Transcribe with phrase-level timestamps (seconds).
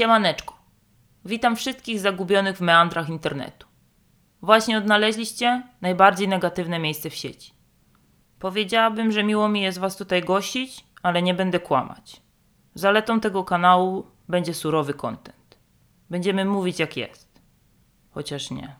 [0.00, 0.54] Siemaneczko.
[1.24, 3.66] Witam wszystkich zagubionych w meandrach internetu.
[4.42, 7.54] Właśnie odnaleźliście najbardziej negatywne miejsce w sieci.
[8.38, 12.22] Powiedziałabym, że miło mi jest Was tutaj gościć, ale nie będę kłamać.
[12.74, 15.58] Zaletą tego kanału będzie surowy content.
[16.10, 17.42] Będziemy mówić jak jest.
[18.10, 18.76] Chociaż nie,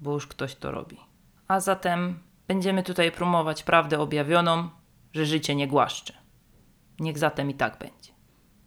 [0.00, 0.96] bo już ktoś to robi.
[1.48, 4.68] A zatem będziemy tutaj promować prawdę objawioną,
[5.12, 6.14] że życie nie głaszcze.
[7.00, 8.12] Niech zatem i tak będzie.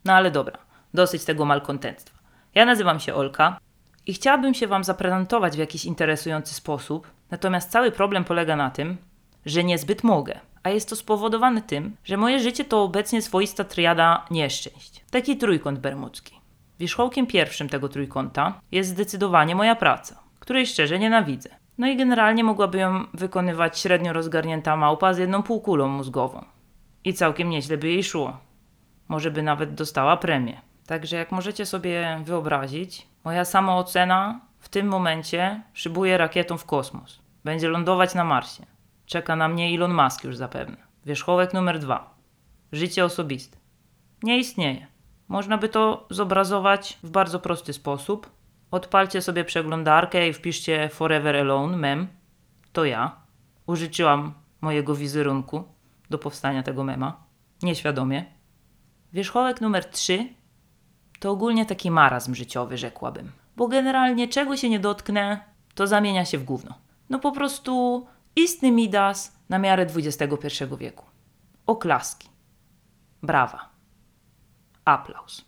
[0.05, 2.19] No ale dobra, dosyć tego malkontentstwa.
[2.55, 3.59] Ja nazywam się Olka
[4.07, 8.97] i chciałabym się Wam zaprezentować w jakiś interesujący sposób, natomiast cały problem polega na tym,
[9.45, 10.39] że niezbyt mogę.
[10.63, 15.05] A jest to spowodowane tym, że moje życie to obecnie swoista triada nieszczęść.
[15.11, 16.39] Taki trójkąt bermudzki.
[16.79, 21.49] Wierzchołkiem pierwszym tego trójkąta jest zdecydowanie moja praca, której szczerze nienawidzę.
[21.77, 26.45] No i generalnie mogłaby ją wykonywać średnio rozgarnięta małpa z jedną półkulą mózgową.
[27.03, 28.37] I całkiem nieźle by jej szło.
[29.07, 30.61] Może by nawet dostała premię.
[30.87, 37.19] Także jak możecie sobie wyobrazić, moja samoocena w tym momencie szybuje rakietą w kosmos.
[37.43, 38.65] Będzie lądować na Marsie.
[39.05, 40.77] Czeka na mnie Elon Musk już zapewne.
[41.05, 42.15] Wierzchołek numer dwa.
[42.71, 43.57] Życie osobiste.
[44.23, 44.87] Nie istnieje.
[45.27, 48.29] Można by to zobrazować w bardzo prosty sposób.
[48.71, 52.07] Odpalcie sobie przeglądarkę i wpiszcie Forever Alone mem.
[52.73, 53.15] To ja.
[53.65, 55.63] Użyczyłam mojego wizerunku
[56.09, 57.23] do powstania tego mema.
[57.61, 58.25] Nieświadomie.
[59.13, 60.33] Wierzchołek numer 3
[61.23, 63.31] to ogólnie taki marazm życiowy, rzekłabym.
[63.55, 65.39] Bo generalnie czego się nie dotknę,
[65.75, 66.73] to zamienia się w gówno.
[67.09, 71.05] No po prostu istny Midas na miarę XXI wieku.
[71.65, 72.29] Oklaski.
[73.21, 73.69] Brawa.
[74.85, 75.45] Aplauz.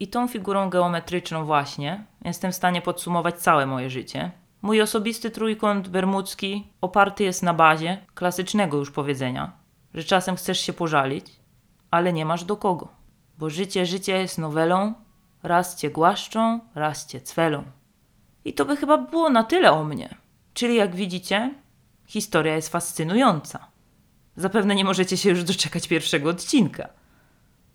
[0.00, 4.30] I tą figurą geometryczną właśnie jestem w stanie podsumować całe moje życie.
[4.62, 9.52] Mój osobisty trójkąt bermudzki oparty jest na bazie klasycznego już powiedzenia,
[9.94, 11.26] że czasem chcesz się pożalić,
[11.90, 12.88] ale nie masz do kogo.
[13.38, 14.94] Bo życie, życie jest nowelą,
[15.42, 17.64] raz cię głaszczą, raz cię cwelą.
[18.44, 20.14] I to by chyba było na tyle o mnie.
[20.54, 21.54] Czyli jak widzicie,
[22.06, 23.66] historia jest fascynująca.
[24.36, 26.88] Zapewne nie możecie się już doczekać pierwszego odcinka.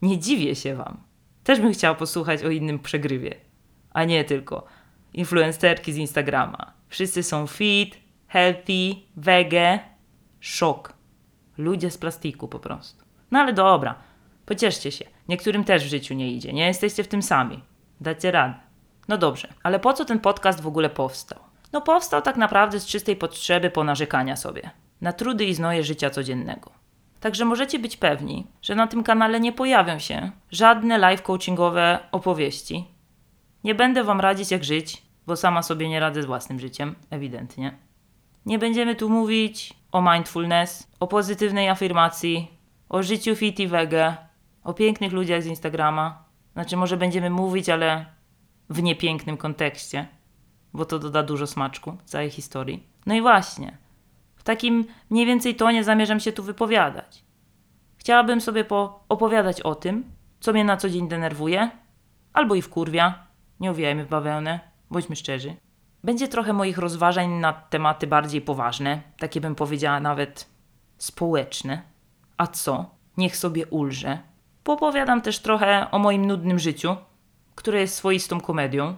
[0.02, 0.98] Nie dziwię się wam.
[1.44, 3.36] Też bym chciała posłuchać o innym przegrywie.
[3.94, 4.66] A nie tylko
[5.14, 6.74] influencerki z Instagrama.
[6.90, 7.98] Wszyscy są fit,
[8.28, 9.80] healthy, wege.
[10.40, 10.94] Szok.
[11.58, 13.06] Ludzie z plastiku po prostu.
[13.32, 13.96] No ale dobra,
[14.46, 15.15] pocieszcie się.
[15.28, 16.54] Niektórym też w życiu nie idzie.
[16.54, 17.64] Nie jesteście w tym sami.
[18.02, 18.54] Dacie radę.
[19.08, 21.40] No dobrze, ale po co ten podcast w ogóle powstał?
[21.74, 24.70] No powstał tak naprawdę z czystej potrzeby ponarzekania sobie.
[25.02, 26.72] Na trudy i znoje życia codziennego.
[27.20, 32.86] Także możecie być pewni, że na tym kanale nie pojawią się żadne live coachingowe opowieści.
[33.64, 37.78] Nie będę wam radzić jak żyć, bo sama sobie nie radzę z własnym życiem, ewidentnie.
[38.46, 42.52] Nie będziemy tu mówić o mindfulness, o pozytywnej afirmacji,
[42.90, 44.18] o życiu fit i wege,
[44.66, 46.24] o pięknych ludziach z Instagrama.
[46.54, 48.06] Znaczy, może będziemy mówić, ale
[48.70, 50.08] w niepięknym kontekście,
[50.74, 52.88] bo to doda dużo smaczku całej historii.
[53.06, 53.78] No i właśnie,
[54.36, 57.24] w takim mniej więcej tonie zamierzam się tu wypowiadać.
[57.98, 58.66] Chciałabym sobie
[59.10, 60.04] opowiadać o tym,
[60.40, 61.72] co mnie na co dzień denerwuje,
[62.34, 63.26] albo i wkurwia.
[63.60, 64.60] Nie uwijajmy w bawełnę,
[64.92, 65.56] bądźmy szczerzy.
[66.04, 70.50] Będzie trochę moich rozważań na tematy bardziej poważne, takie bym powiedziała nawet
[70.98, 71.82] społeczne.
[72.38, 72.90] A co?
[73.18, 74.20] Niech sobie ulże.
[74.66, 76.96] Popowiadam też trochę o moim nudnym życiu,
[77.56, 78.96] które jest swoistą komedią.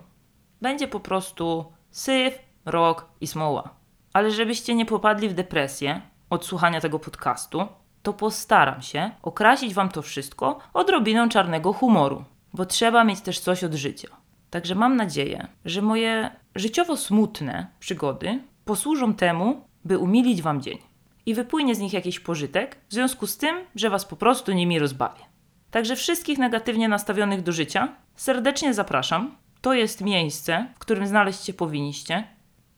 [0.61, 3.69] Będzie po prostu syf, rok i smoła.
[4.13, 7.67] Ale żebyście nie popadli w depresję od słuchania tego podcastu,
[8.03, 12.23] to postaram się okrasić wam to wszystko odrobiną czarnego humoru,
[12.53, 14.09] bo trzeba mieć też coś od życia.
[14.49, 20.77] Także mam nadzieję, że moje życiowo smutne przygody posłużą temu, by umilić wam dzień
[21.25, 24.79] i wypłynie z nich jakiś pożytek, w związku z tym, że was po prostu nimi
[24.79, 25.36] rozbawię.
[25.71, 29.35] Także wszystkich negatywnie nastawionych do życia serdecznie zapraszam.
[29.61, 32.23] To jest miejsce, w którym znaleźć się powinniście.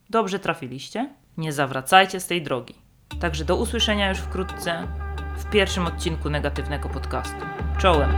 [0.10, 1.10] Dobrze trafiliście.
[1.38, 2.76] Nie zawracajcie z tej drogi.
[3.22, 4.88] Także do usłyszenia już wkrótce
[5.38, 7.46] w pierwszym odcinku negatywnego podcastu.
[7.78, 8.10] Czołem!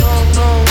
[0.00, 0.65] no, no, no.